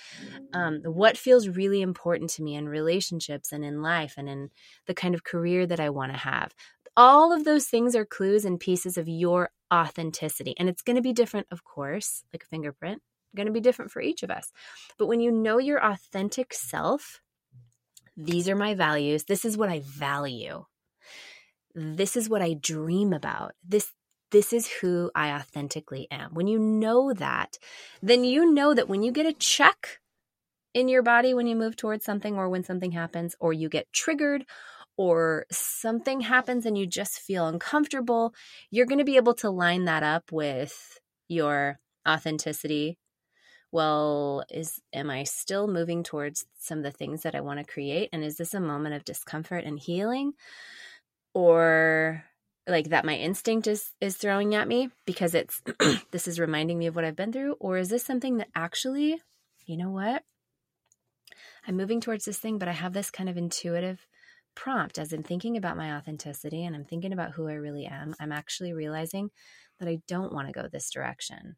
Um, 0.54 0.82
what 0.84 1.18
feels 1.18 1.48
really 1.48 1.82
important 1.82 2.30
to 2.32 2.44
me 2.44 2.56
in 2.56 2.70
relationships 2.70 3.52
and 3.52 3.64
in 3.64 3.82
life 3.82 4.16
and 4.18 4.30
in 4.30 4.50
the 4.86 4.94
kind 4.94 5.14
of 5.14 5.24
career 5.24 5.66
that 5.68 5.80
I 5.80 5.90
want 5.90 6.12
to 6.14 6.18
have? 6.18 6.54
All 6.96 7.32
of 7.32 7.44
those 7.44 7.68
things 7.68 7.96
are 7.96 8.06
clues 8.06 8.46
and 8.46 8.60
pieces 8.60 8.98
of 8.98 9.08
your 9.08 9.52
authenticity. 9.72 10.56
And 10.58 10.70
it's 10.70 10.82
going 10.82 10.96
to 10.96 11.02
be 11.02 11.14
different, 11.14 11.48
of 11.52 11.64
course, 11.64 12.24
like 12.34 12.44
a 12.44 12.48
fingerprint, 12.48 13.02
going 13.36 13.48
to 13.48 13.54
be 13.54 13.60
different 13.60 13.92
for 13.92 14.02
each 14.02 14.24
of 14.24 14.32
us. 14.32 14.52
But 14.98 15.08
when 15.08 15.20
you 15.20 15.32
know 15.32 15.60
your 15.60 15.84
authentic 15.84 16.54
self, 16.54 17.22
these 18.16 18.50
are 18.50 18.56
my 18.56 18.74
values. 18.74 19.26
This 19.26 19.46
is 19.46 19.58
what 19.58 19.70
I 19.70 19.82
value. 19.84 20.66
This 21.76 22.18
is 22.18 22.28
what 22.28 22.42
I 22.42 22.56
dream 22.56 23.14
about. 23.14 23.54
This 23.64 23.94
this 24.32 24.54
is 24.54 24.68
who 24.68 25.12
I 25.16 25.32
authentically 25.32 26.08
am. 26.12 26.34
When 26.34 26.48
you 26.48 26.60
know 26.60 27.14
that, 27.14 27.58
then 28.02 28.24
you 28.24 28.54
know 28.54 28.74
that 28.74 28.90
when 28.90 29.04
you 29.04 29.12
get 29.12 29.26
a 29.26 29.34
check 29.34 30.00
in 30.78 30.88
your 30.88 31.02
body 31.02 31.34
when 31.34 31.48
you 31.48 31.56
move 31.56 31.76
towards 31.76 32.06
something 32.06 32.36
or 32.36 32.50
when 32.50 32.64
something 32.64 32.92
happens 32.92 33.36
or 33.40 33.52
you 33.52 33.68
get 33.68 33.92
triggered 33.92 34.46
or 34.96 35.46
something 35.52 36.22
happens 36.22 36.68
and 36.68 36.78
you 36.78 36.86
just 36.86 37.20
feel 37.20 37.48
uncomfortable, 37.48 38.34
you're 38.70 38.86
going 38.86 39.00
to 39.00 39.04
be 39.04 39.16
able 39.16 39.34
to 39.34 39.50
line 39.50 39.86
that 39.86 40.04
up 40.04 40.32
with 40.32 41.00
your 41.28 41.80
authenticity. 42.08 42.98
Well, 43.72 44.44
is 44.52 44.80
am 44.94 45.10
I 45.10 45.24
still 45.24 45.68
moving 45.68 46.04
towards 46.04 46.46
some 46.60 46.78
of 46.80 46.84
the 46.84 46.92
things 46.92 47.24
that 47.24 47.34
I 47.34 47.42
want 47.42 47.60
to 47.60 47.66
create 47.66 48.10
and 48.14 48.24
is 48.24 48.38
this 48.38 48.54
a 48.54 48.60
moment 48.60 48.94
of 48.94 49.04
discomfort 49.04 49.64
and 49.66 49.80
healing? 49.80 50.34
Or 51.34 52.24
like 52.68 52.90
that 52.90 53.06
my 53.06 53.16
instinct 53.16 53.68
is 53.68 53.92
is 54.02 54.18
throwing 54.18 54.54
at 54.56 54.68
me 54.68 54.90
because 55.06 55.34
it's 55.34 55.62
this 56.12 56.28
is 56.28 56.40
reminding 56.40 56.78
me 56.78 56.88
of 56.88 56.96
what 56.96 57.06
I've 57.06 57.16
been 57.16 57.32
through 57.32 57.56
or 57.60 57.78
is 57.78 57.90
this 57.90 58.04
something 58.04 58.38
that 58.38 58.50
actually 58.56 59.22
you 59.66 59.78
know 59.78 59.90
what? 59.90 60.24
I'm 61.68 61.76
moving 61.76 62.00
towards 62.02 62.26
this 62.26 62.40
thing 62.40 62.58
but 62.58 62.68
I 62.68 62.74
have 62.74 62.94
this 62.94 63.10
kind 63.10 63.30
of 63.30 63.38
intuitive 63.38 64.06
prompt 64.56 64.98
as 64.98 65.14
I'm 65.14 65.24
thinking 65.24 65.56
about 65.56 65.78
my 65.78 65.96
authenticity 65.96 66.66
and 66.66 66.76
I'm 66.76 66.86
thinking 66.86 67.14
about 67.14 67.32
who 67.32 67.48
I 67.48 67.54
really 67.54 67.86
am. 67.86 68.16
I'm 68.20 68.32
actually 68.32 68.74
realizing 68.74 69.30
that 69.80 69.88
I 69.88 70.00
don't 70.08 70.34
want 70.34 70.48
to 70.48 70.54
go 70.54 70.68
this 70.68 70.90
direction. 70.90 71.56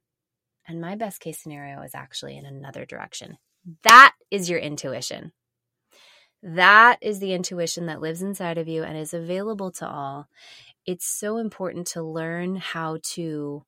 And 0.67 0.81
my 0.81 0.95
best 0.95 1.21
case 1.21 1.41
scenario 1.41 1.81
is 1.81 1.95
actually 1.95 2.37
in 2.37 2.45
another 2.45 2.85
direction. 2.85 3.37
That 3.83 4.13
is 4.29 4.49
your 4.49 4.59
intuition 4.59 5.31
that 6.41 6.98
is 7.01 7.19
the 7.19 7.34
intuition 7.34 7.86
that 7.88 8.01
lives 8.01 8.22
inside 8.22 8.58
of 8.58 8.67
you 8.67 8.84
and 8.84 8.98
is 8.98 9.13
available 9.13 9.72
to 9.72 9.88
all 9.88 10.27
it's 10.89 11.05
so 11.05 11.38
important 11.38 11.86
to 11.86 12.01
learn 12.01 12.55
how 12.55 12.98
to 13.03 13.63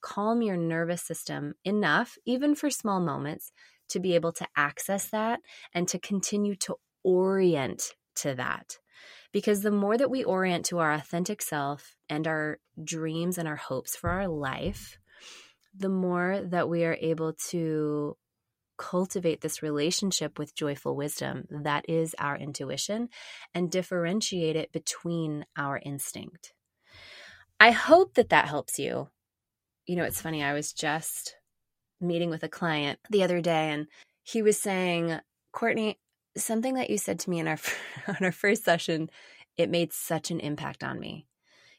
calm 0.00 0.42
your 0.42 0.56
nervous 0.56 1.00
system 1.00 1.54
enough, 1.64 2.18
even 2.24 2.56
for 2.56 2.68
small 2.68 2.98
moments, 2.98 3.52
to 3.88 4.00
be 4.00 4.16
able 4.16 4.32
to 4.32 4.46
access 4.56 5.06
that 5.06 5.38
and 5.72 5.86
to 5.86 6.00
continue 6.00 6.56
to 6.56 6.74
orient 7.04 7.94
to 8.16 8.34
that. 8.34 8.78
Because 9.30 9.62
the 9.62 9.70
more 9.70 9.96
that 9.96 10.10
we 10.10 10.24
orient 10.24 10.66
to 10.66 10.78
our 10.78 10.92
authentic 10.92 11.40
self 11.40 11.94
and 12.08 12.26
our 12.26 12.58
dreams 12.82 13.38
and 13.38 13.46
our 13.46 13.56
hopes 13.56 13.94
for 13.94 14.10
our 14.10 14.26
life, 14.26 14.98
the 15.78 15.88
more 15.88 16.40
that 16.42 16.68
we 16.68 16.84
are 16.84 16.98
able 17.00 17.34
to 17.50 18.16
cultivate 18.76 19.40
this 19.40 19.62
relationship 19.62 20.38
with 20.38 20.54
joyful 20.54 20.96
wisdom 20.96 21.44
that 21.50 21.84
is 21.88 22.14
our 22.18 22.36
intuition 22.36 23.08
and 23.54 23.70
differentiate 23.70 24.56
it 24.56 24.72
between 24.72 25.44
our 25.56 25.80
instinct. 25.84 26.52
I 27.60 27.70
hope 27.70 28.14
that 28.14 28.30
that 28.30 28.48
helps 28.48 28.78
you. 28.78 29.08
You 29.86 29.96
know, 29.96 30.04
it's 30.04 30.20
funny, 30.20 30.42
I 30.42 30.52
was 30.52 30.72
just 30.72 31.36
meeting 32.00 32.30
with 32.30 32.42
a 32.42 32.48
client 32.48 32.98
the 33.10 33.22
other 33.22 33.40
day 33.40 33.70
and 33.70 33.86
he 34.22 34.42
was 34.42 34.58
saying, 34.58 35.18
Courtney, 35.52 35.98
something 36.36 36.74
that 36.74 36.90
you 36.90 36.98
said 36.98 37.20
to 37.20 37.30
me 37.30 37.38
in 37.38 37.48
our 37.48 37.58
on 38.08 38.16
our 38.20 38.32
first 38.32 38.64
session, 38.64 39.10
it 39.56 39.70
made 39.70 39.92
such 39.92 40.30
an 40.30 40.40
impact 40.40 40.82
on 40.82 40.98
me. 40.98 41.26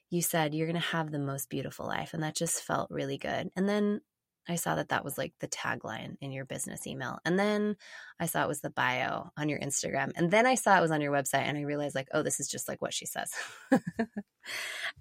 You 0.09 0.21
said 0.21 0.53
you're 0.53 0.67
going 0.67 0.79
to 0.79 0.87
have 0.87 1.11
the 1.11 1.19
most 1.19 1.49
beautiful 1.49 1.87
life 1.87 2.13
and 2.13 2.23
that 2.23 2.35
just 2.35 2.61
felt 2.61 2.91
really 2.91 3.17
good. 3.17 3.49
And 3.55 3.67
then 3.67 4.01
I 4.47 4.55
saw 4.55 4.75
that 4.75 4.89
that 4.89 5.05
was 5.05 5.17
like 5.17 5.33
the 5.39 5.47
tagline 5.47 6.17
in 6.19 6.31
your 6.31 6.43
business 6.43 6.85
email. 6.85 7.19
And 7.23 7.39
then 7.39 7.75
I 8.19 8.25
saw 8.25 8.43
it 8.43 8.49
was 8.49 8.59
the 8.59 8.69
bio 8.69 9.29
on 9.37 9.47
your 9.47 9.59
Instagram. 9.59 10.11
And 10.15 10.31
then 10.31 10.45
I 10.45 10.55
saw 10.55 10.77
it 10.77 10.81
was 10.81 10.91
on 10.91 11.01
your 11.01 11.13
website 11.13 11.43
and 11.43 11.57
I 11.57 11.61
realized 11.61 11.95
like, 11.95 12.09
oh, 12.13 12.23
this 12.23 12.39
is 12.39 12.49
just 12.49 12.67
like 12.67 12.81
what 12.81 12.93
she 12.93 13.05
says. 13.05 13.31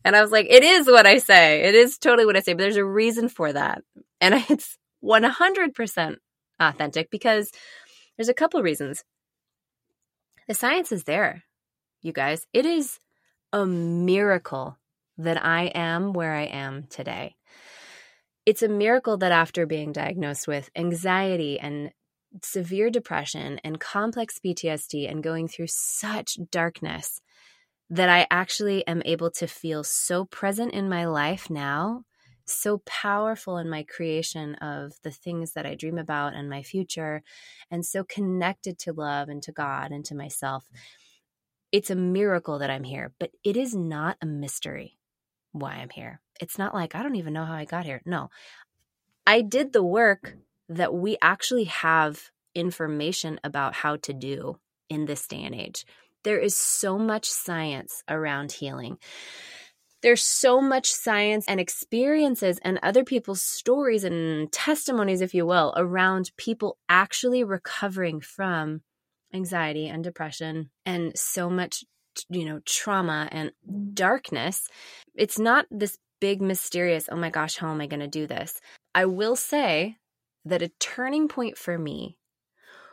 and 0.04 0.16
I 0.16 0.22
was 0.22 0.30
like, 0.30 0.46
it 0.49 0.62
is 0.62 0.87
what 0.87 1.06
I 1.06 1.18
say. 1.18 1.62
It 1.62 1.75
is 1.75 1.99
totally 1.99 2.25
what 2.25 2.37
I 2.37 2.40
say, 2.40 2.52
but 2.52 2.61
there's 2.61 2.76
a 2.76 2.84
reason 2.84 3.28
for 3.28 3.52
that. 3.52 3.82
And 4.20 4.34
it's 4.49 4.78
100% 5.04 6.16
authentic 6.61 7.11
because 7.11 7.50
there's 8.16 8.28
a 8.28 8.34
couple 8.34 8.62
reasons. 8.62 9.02
The 10.46 10.54
science 10.54 10.92
is 10.92 11.04
there, 11.04 11.42
you 12.00 12.12
guys. 12.12 12.46
It 12.52 12.66
is 12.66 13.00
a 13.52 13.66
miracle 13.66 14.78
that 15.18 15.44
I 15.44 15.64
am 15.75 16.12
where 16.12 16.32
I 16.32 16.44
am 16.44 16.84
today 16.88 17.34
it's 18.44 18.62
a 18.62 18.68
miracle 18.68 19.16
that 19.18 19.32
after 19.32 19.66
being 19.66 19.92
diagnosed 19.92 20.49
with 20.49 20.70
anxiety 20.76 21.61
and 21.61 21.92
severe 22.42 22.90
depression 22.90 23.61
and 23.62 23.78
complex 23.78 24.40
PTSD 24.44 25.11
and 25.11 25.22
going 25.22 25.49
through 25.49 25.68
such 25.68 26.38
darkness 26.50 27.20
that 27.90 28.08
I 28.08 28.26
actually 28.30 28.87
am 28.87 29.02
able 29.04 29.30
to 29.32 29.46
feel 29.46 29.84
so 29.84 30.25
present 30.25 30.72
in 30.72 30.88
my 30.88 31.04
life 31.04 31.50
now, 31.50 32.04
so 32.46 32.78
powerful 32.87 33.58
in 33.58 33.68
my 33.68 33.82
creation 33.84 34.54
of 34.56 34.94
the 35.04 35.11
things 35.11 35.52
that 35.52 35.66
I 35.66 35.75
dream 35.75 35.99
about 35.99 36.34
and 36.34 36.49
my 36.49 36.62
future, 36.62 37.22
and 37.70 37.84
so 37.84 38.02
connected 38.02 38.78
to 38.80 38.92
love 38.92 39.28
and 39.28 39.42
to 39.42 39.52
God 39.52 39.92
and 39.92 40.04
to 40.06 40.14
myself. 40.14 40.64
It's 41.70 41.90
a 41.90 41.94
miracle 41.94 42.58
that 42.58 42.70
I'm 42.70 42.84
here, 42.84 43.12
but 43.20 43.30
it 43.44 43.56
is 43.56 43.75
not 43.75 44.16
a 44.22 44.26
mystery 44.26 44.99
why 45.52 45.75
I'm 45.75 45.90
here. 45.90 46.21
It's 46.40 46.59
not 46.59 46.75
like 46.75 46.94
I 46.94 47.02
don't 47.02 47.16
even 47.16 47.32
know 47.32 47.44
how 47.44 47.54
I 47.54 47.64
got 47.64 47.85
here. 47.85 48.02
No, 48.04 48.30
I 49.26 49.42
did 49.42 49.73
the 49.73 49.85
work 49.85 50.37
that 50.68 50.94
we 50.94 51.16
actually 51.23 51.64
have 51.64 52.30
information 52.54 53.38
about 53.44 53.75
how 53.75 53.97
to 53.97 54.12
do 54.12 54.59
in 54.88 55.06
this 55.06 55.26
day 55.26 55.42
and 55.42 55.54
age. 55.54 55.87
There 56.25 56.38
is 56.38 56.56
so 56.56 56.99
much 56.99 57.28
science 57.28 58.02
around 58.09 58.52
healing. 58.52 58.99
There's 60.02 60.25
so 60.25 60.61
much 60.61 60.92
science 60.92 61.44
and 61.47 61.61
experiences 61.61 62.59
and 62.62 62.78
other 62.82 63.04
people's 63.04 63.42
stories 63.42 64.02
and 64.02 64.50
testimonies, 64.50 65.21
if 65.21 65.32
you 65.32 65.47
will, 65.47 65.73
around 65.76 66.32
people 66.37 66.76
actually 66.88 67.44
recovering 67.44 68.21
from 68.21 68.82
anxiety 69.32 69.88
and 69.88 70.02
depression 70.02 70.71
and 70.85 71.16
so 71.16 71.49
much 71.49 71.85
you 72.28 72.44
know 72.44 72.61
trauma 72.66 73.28
and 73.32 73.52
darkness 73.94 74.68
it's 75.14 75.38
not 75.38 75.66
this 75.71 75.99
big 76.21 76.40
mysterious 76.40 77.09
oh 77.11 77.16
my 77.16 77.31
gosh 77.31 77.57
how 77.57 77.71
am 77.71 77.81
i 77.81 77.87
going 77.87 78.00
to 78.00 78.07
do 78.07 78.26
this 78.26 78.61
i 78.95 79.04
will 79.04 79.37
say 79.37 79.97
that 80.45 80.62
a 80.62 80.71
turning 80.81 81.28
point 81.28 81.59
for 81.59 81.78
me 81.78 82.19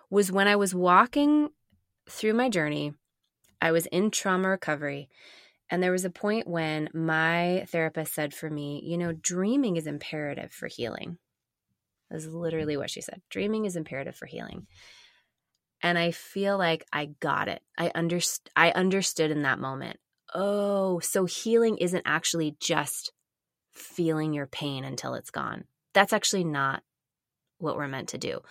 was 0.10 0.32
when 0.32 0.48
i 0.48 0.56
was 0.56 0.74
walking 0.74 1.50
through 2.10 2.34
my 2.34 2.50
journey 2.50 2.94
i 3.62 3.72
was 3.72 3.86
in 3.88 4.10
trauma 4.10 4.50
recovery 4.50 5.10
and 5.72 5.84
there 5.84 5.92
was 5.92 6.06
a 6.06 6.10
point 6.10 6.48
when 6.48 6.90
my 6.94 7.66
therapist 7.70 8.14
said 8.14 8.34
for 8.34 8.50
me 8.50 8.82
you 8.84 8.98
know 8.98 9.12
dreaming 9.14 9.78
is 9.78 9.86
imperative 9.86 10.52
for 10.52 10.68
healing 10.68 11.18
That's 12.10 12.26
literally 12.26 12.78
what 12.78 12.90
she 12.90 13.02
said 13.02 13.22
dreaming 13.30 13.66
is 13.66 13.76
imperative 13.76 14.16
for 14.16 14.26
healing 14.26 14.66
and 15.82 15.98
I 15.98 16.12
feel 16.12 16.58
like 16.58 16.86
I 16.92 17.06
got 17.06 17.48
it. 17.48 17.62
I 17.78 17.90
underst- 17.90 18.50
I 18.56 18.72
understood 18.72 19.32
in 19.32 19.44
that 19.44 19.60
moment. 19.60 20.00
Oh, 20.34 21.00
so 21.00 21.26
healing 21.26 21.78
isn't 21.78 22.04
actually 22.06 22.56
just 22.60 23.12
feeling 23.72 24.34
your 24.34 24.48
pain 24.48 24.84
until 24.84 25.14
it's 25.16 25.32
gone. 25.32 25.64
That's 25.94 26.14
actually 26.14 26.44
not 26.44 26.84
what 27.58 27.76
we're 27.76 27.88
meant 27.88 28.10
to 28.10 28.18
do. 28.18 28.42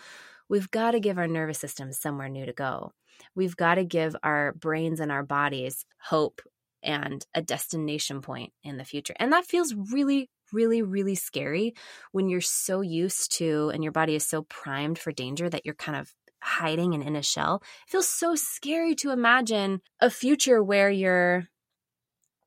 We've 0.48 0.70
got 0.70 0.92
to 0.92 1.00
give 1.00 1.18
our 1.18 1.28
nervous 1.28 1.58
system 1.58 1.92
somewhere 1.92 2.28
new 2.28 2.46
to 2.46 2.52
go. 2.52 2.92
We've 3.34 3.56
got 3.56 3.76
to 3.76 3.84
give 3.84 4.16
our 4.22 4.52
brains 4.52 5.00
and 5.00 5.12
our 5.12 5.22
bodies 5.22 5.84
hope 6.00 6.40
and 6.82 7.24
a 7.34 7.42
destination 7.42 8.22
point 8.22 8.52
in 8.62 8.76
the 8.76 8.84
future. 8.84 9.14
And 9.18 9.32
that 9.32 9.46
feels 9.46 9.74
really, 9.74 10.30
really, 10.52 10.82
really 10.82 11.16
scary 11.16 11.74
when 12.12 12.28
you're 12.28 12.40
so 12.40 12.80
used 12.80 13.36
to 13.38 13.70
and 13.74 13.82
your 13.82 13.92
body 13.92 14.14
is 14.14 14.26
so 14.26 14.42
primed 14.42 14.98
for 14.98 15.12
danger 15.12 15.50
that 15.50 15.64
you're 15.64 15.74
kind 15.74 15.98
of 15.98 16.14
hiding 16.40 16.94
and 16.94 17.02
in 17.02 17.16
a 17.16 17.22
shell. 17.22 17.62
It 17.86 17.90
feels 17.90 18.08
so 18.08 18.34
scary 18.36 18.94
to 18.96 19.10
imagine 19.10 19.80
a 20.00 20.08
future 20.08 20.62
where 20.62 20.90
you're 20.90 21.48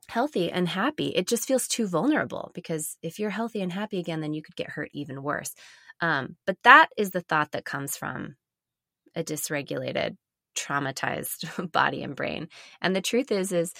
healthy 0.09 0.51
and 0.51 0.67
happy. 0.67 1.07
It 1.07 1.27
just 1.27 1.47
feels 1.47 1.67
too 1.67 1.87
vulnerable 1.87 2.51
because 2.53 2.97
if 3.01 3.19
you're 3.19 3.29
healthy 3.29 3.61
and 3.61 3.71
happy 3.71 3.99
again, 3.99 4.21
then 4.21 4.33
you 4.33 4.41
could 4.41 4.55
get 4.55 4.69
hurt 4.69 4.89
even 4.93 5.23
worse. 5.23 5.53
Um, 6.01 6.35
but 6.45 6.57
that 6.63 6.89
is 6.97 7.11
the 7.11 7.21
thought 7.21 7.51
that 7.51 7.65
comes 7.65 7.95
from 7.95 8.35
a 9.15 9.23
dysregulated, 9.23 10.17
traumatized 10.57 11.71
body 11.71 12.03
and 12.03 12.15
brain. 12.15 12.47
And 12.81 12.95
the 12.95 13.01
truth 13.01 13.31
is, 13.31 13.51
is 13.51 13.73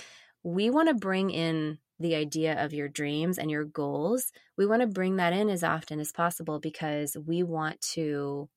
we 0.44 0.70
want 0.70 0.90
to 0.90 0.96
bring 0.96 1.32
in 1.32 1.80
the 2.00 2.16
idea 2.16 2.63
of 2.63 2.74
your 2.74 2.88
dreams 2.88 3.38
and 3.38 3.51
your 3.51 3.66
goals. 3.66 4.32
We 4.58 4.66
want 4.66 4.82
to 4.82 4.88
bring 4.88 5.18
that 5.18 5.34
in 5.34 5.50
as 5.50 5.63
often 5.63 6.00
as 6.00 6.12
possible 6.12 6.60
because 6.60 7.16
we 7.25 7.44
want 7.44 7.80
to 7.94 8.50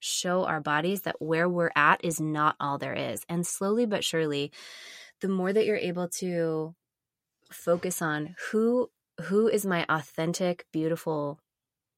show 0.00 0.44
our 0.44 0.60
bodies 0.60 1.02
that 1.02 1.20
where 1.20 1.48
we're 1.48 1.72
at 1.74 2.04
is 2.04 2.20
not 2.20 2.56
all 2.60 2.78
there 2.78 2.94
is. 2.94 3.24
And 3.28 3.46
slowly 3.46 3.86
but 3.86 4.04
surely, 4.04 4.52
the 5.20 5.28
more 5.28 5.52
that 5.52 5.66
you're 5.66 5.76
able 5.76 6.08
to 6.08 6.74
focus 7.52 8.02
on 8.02 8.34
who 8.50 8.90
who 9.22 9.48
is 9.48 9.64
my 9.64 9.86
authentic 9.88 10.66
beautiful 10.72 11.40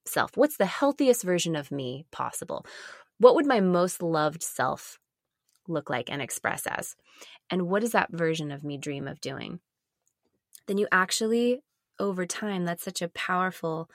self? 0.06 0.36
What's 0.36 0.56
the 0.56 0.66
healthiest 0.66 1.22
version 1.22 1.56
of 1.56 1.72
me 1.72 2.06
possible? 2.10 2.64
What 3.18 3.34
would 3.34 3.46
my 3.46 3.60
most 3.60 4.02
loved 4.02 4.42
self 4.42 4.98
look 5.66 5.90
like 5.90 6.10
and 6.10 6.22
express 6.22 6.66
as? 6.66 6.96
And 7.50 7.68
what 7.68 7.82
does 7.82 7.92
that 7.92 8.12
version 8.12 8.50
of 8.52 8.64
me 8.64 8.78
dream 8.78 9.08
of 9.08 9.20
doing? 9.20 9.60
Then 10.66 10.78
you 10.78 10.86
actually 10.92 11.60
over 11.98 12.26
time 12.26 12.64
that's 12.64 12.84
such 12.84 13.02
a 13.02 13.08
powerful 13.08 13.90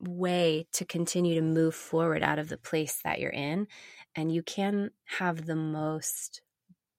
way 0.00 0.66
to 0.72 0.84
continue 0.84 1.34
to 1.34 1.42
move 1.42 1.74
forward 1.74 2.22
out 2.22 2.38
of 2.38 2.48
the 2.48 2.56
place 2.56 3.00
that 3.04 3.20
you're 3.20 3.30
in 3.30 3.66
and 4.14 4.32
you 4.32 4.42
can 4.42 4.90
have 5.18 5.46
the 5.46 5.56
most 5.56 6.40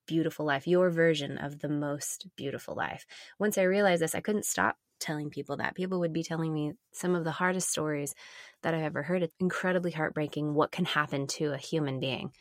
beautiful 0.05 0.45
life, 0.45 0.67
your 0.67 0.89
version 0.89 1.37
of 1.37 1.59
the 1.59 1.69
most 1.69 2.27
beautiful 2.35 2.75
life. 2.75 3.05
Once 3.39 3.57
I 3.57 3.63
realized 3.63 4.01
this, 4.01 4.15
I 4.15 4.21
couldn't 4.21 4.45
stop 4.45 4.77
telling 4.99 5.29
people 5.29 5.57
that. 5.57 5.75
People 5.75 5.99
would 5.99 6.13
be 6.13 6.23
telling 6.23 6.53
me 6.53 6.73
some 6.93 7.15
of 7.15 7.23
the 7.23 7.31
hardest 7.31 7.69
stories 7.69 8.15
that 8.63 8.73
I've 8.73 8.83
ever 8.83 9.03
heard. 9.03 9.23
It's 9.23 9.35
incredibly 9.39 9.91
heartbreaking 9.91 10.53
what 10.53 10.71
can 10.71 10.85
happen 10.85 11.27
to 11.27 11.53
a 11.53 11.57
human 11.57 11.99
being. 11.99 12.31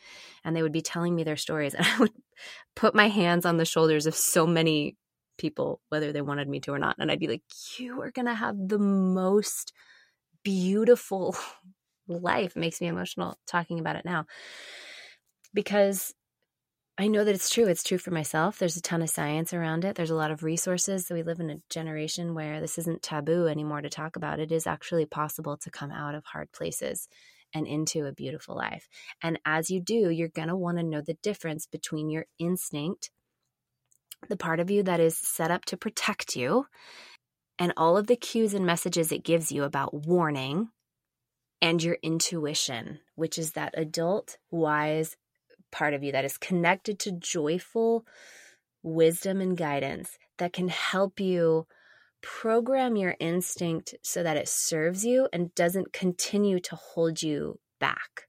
And 0.43 0.55
they 0.55 0.61
would 0.61 0.71
be 0.71 0.81
telling 0.81 1.15
me 1.15 1.23
their 1.23 1.37
stories, 1.37 1.73
and 1.73 1.85
I 1.95 1.99
would 1.99 2.13
put 2.75 2.95
my 2.95 3.09
hands 3.09 3.45
on 3.45 3.57
the 3.57 3.65
shoulders 3.65 4.05
of 4.05 4.15
so 4.15 4.47
many 4.47 4.97
people, 5.37 5.81
whether 5.89 6.11
they 6.11 6.21
wanted 6.21 6.47
me 6.47 6.59
to 6.61 6.71
or 6.71 6.79
not. 6.79 6.95
And 6.99 7.11
I'd 7.11 7.19
be 7.19 7.27
like, 7.27 7.43
You 7.77 8.01
are 8.01 8.11
going 8.11 8.27
to 8.27 8.33
have 8.33 8.55
the 8.67 8.79
most 8.79 9.73
beautiful 10.43 11.35
life. 12.07 12.55
It 12.55 12.59
makes 12.59 12.81
me 12.81 12.87
emotional 12.87 13.37
talking 13.47 13.79
about 13.79 13.95
it 13.97 14.05
now. 14.05 14.25
Because 15.53 16.13
I 16.97 17.07
know 17.07 17.25
that 17.25 17.35
it's 17.35 17.49
true. 17.49 17.65
It's 17.65 17.83
true 17.83 17.97
for 17.97 18.11
myself. 18.11 18.57
There's 18.57 18.77
a 18.77 18.81
ton 18.81 19.01
of 19.01 19.09
science 19.09 19.53
around 19.53 19.83
it. 19.83 19.95
There's 19.95 20.11
a 20.11 20.15
lot 20.15 20.31
of 20.31 20.43
resources. 20.43 21.05
So 21.05 21.15
We 21.15 21.23
live 21.23 21.41
in 21.41 21.49
a 21.49 21.59
generation 21.69 22.33
where 22.33 22.61
this 22.61 22.77
isn't 22.77 23.03
taboo 23.03 23.47
anymore 23.47 23.81
to 23.81 23.89
talk 23.89 24.15
about. 24.15 24.39
It 24.39 24.51
is 24.51 24.65
actually 24.65 25.05
possible 25.05 25.57
to 25.57 25.69
come 25.69 25.91
out 25.91 26.15
of 26.15 26.23
hard 26.23 26.53
places 26.53 27.09
and 27.53 27.67
into 27.67 28.05
a 28.05 28.13
beautiful 28.13 28.55
life. 28.55 28.87
And 29.21 29.39
as 29.45 29.69
you 29.69 29.81
do, 29.81 30.09
you're 30.09 30.29
going 30.29 30.47
to 30.47 30.55
want 30.55 30.77
to 30.77 30.83
know 30.83 31.01
the 31.01 31.17
difference 31.21 31.65
between 31.65 32.09
your 32.09 32.27
instinct, 32.39 33.11
the 34.29 34.37
part 34.37 34.61
of 34.61 34.71
you 34.71 34.81
that 34.83 35.01
is 35.01 35.17
set 35.17 35.51
up 35.51 35.65
to 35.65 35.77
protect 35.77 36.37
you, 36.37 36.65
and 37.59 37.73
all 37.75 37.97
of 37.97 38.07
the 38.07 38.15
cues 38.15 38.53
and 38.53 38.65
messages 38.65 39.11
it 39.11 39.23
gives 39.23 39.51
you 39.51 39.63
about 39.63 39.93
warning, 39.93 40.69
and 41.61 41.83
your 41.83 41.97
intuition, 42.01 42.99
which 43.15 43.37
is 43.37 43.51
that 43.53 43.73
adult, 43.77 44.37
wise, 44.49 45.17
part 45.75 45.93
of 45.93 46.03
you 46.03 46.11
that 46.13 46.25
is 46.25 46.37
connected 46.37 46.97
to 46.99 47.11
joyful 47.11 48.05
wisdom 48.81 49.41
and 49.41 49.57
guidance 49.57 50.17
that 50.37 50.53
can 50.53 50.69
help 50.69 51.19
you 51.19 51.67
program 52.21 52.95
your 52.95 53.15
instinct 53.19 53.93
so 54.01 54.23
that 54.23 54.37
it 54.37 54.47
serves 54.47 55.05
you 55.05 55.27
and 55.33 55.53
doesn't 55.53 55.91
continue 55.91 56.59
to 56.59 56.75
hold 56.75 57.21
you 57.21 57.59
back. 57.79 58.27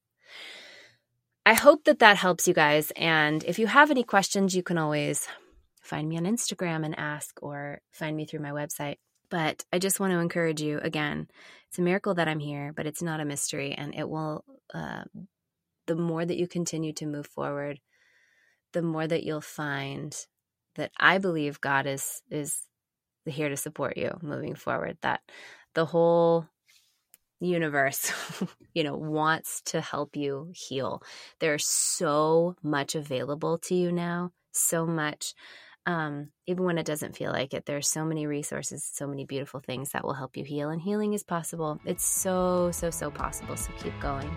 I 1.45 1.53
hope 1.53 1.85
that 1.85 1.99
that 1.99 2.17
helps 2.17 2.47
you 2.47 2.53
guys. 2.53 2.91
And 2.97 3.43
if 3.45 3.57
you 3.57 3.67
have 3.67 3.89
any 3.89 4.03
questions, 4.03 4.53
you 4.53 4.61
can 4.61 4.77
always 4.77 5.27
find 5.81 6.09
me 6.09 6.17
on 6.17 6.25
Instagram 6.25 6.83
and 6.83 6.99
ask, 6.99 7.39
or 7.41 7.79
find 7.91 8.17
me 8.17 8.25
through 8.25 8.41
my 8.41 8.51
website. 8.51 8.97
But 9.29 9.63
I 9.71 9.79
just 9.79 9.99
want 9.99 10.11
to 10.11 10.19
encourage 10.19 10.61
you 10.61 10.79
again, 10.79 11.27
it's 11.69 11.79
a 11.79 11.81
miracle 11.81 12.13
that 12.15 12.27
I'm 12.27 12.39
here, 12.39 12.73
but 12.75 12.85
it's 12.85 13.01
not 13.01 13.21
a 13.21 13.25
mystery, 13.25 13.73
and 13.73 13.95
it 13.95 14.09
will 14.09 14.43
uh, 14.73 15.05
the 15.87 15.95
more 15.95 16.25
that 16.25 16.37
you 16.37 16.47
continue 16.47 16.93
to 16.93 17.05
move 17.05 17.27
forward, 17.27 17.79
the 18.73 18.81
more 18.81 19.07
that 19.07 19.23
you'll 19.23 19.41
find 19.41 20.15
that 20.75 20.91
I 20.99 21.17
believe 21.17 21.59
God 21.59 21.87
is 21.87 22.21
is 22.29 22.61
here 23.25 23.49
to 23.49 23.57
support 23.57 23.97
you 23.97 24.17
moving 24.21 24.55
forward. 24.55 24.97
That 25.01 25.21
the 25.73 25.85
whole 25.85 26.45
universe, 27.39 28.11
you 28.73 28.83
know, 28.83 28.95
wants 28.95 29.61
to 29.67 29.81
help 29.81 30.15
you 30.15 30.51
heal. 30.53 31.01
There's 31.39 31.67
so 31.67 32.55
much 32.63 32.95
available 32.95 33.57
to 33.59 33.75
you 33.75 33.91
now, 33.91 34.31
so 34.51 34.85
much. 34.85 35.33
Um, 35.85 36.31
even 36.47 36.65
when 36.65 36.77
it 36.77 36.85
doesn't 36.85 37.15
feel 37.15 37.31
like 37.31 37.53
it, 37.53 37.65
there's 37.65 37.89
so 37.89 38.03
many 38.03 38.27
resources, 38.27 38.89
so 38.91 39.07
many 39.07 39.23
beautiful 39.23 39.61
things 39.61 39.91
that 39.91 40.03
will 40.03 40.13
help 40.13 40.35
you 40.35 40.43
heal, 40.43 40.69
and 40.69 40.81
healing 40.81 41.13
is 41.13 41.23
possible. 41.23 41.79
It's 41.85 42.05
so, 42.05 42.71
so, 42.71 42.89
so 42.89 43.09
possible. 43.09 43.55
So 43.55 43.71
keep 43.81 43.97
going. 44.01 44.29